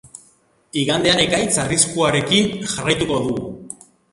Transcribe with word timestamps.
Igandean 0.83 1.21
ekaitz 1.25 1.53
arriskuarekin 1.65 2.51
jarraituko 2.73 3.21
dugu. 3.29 3.47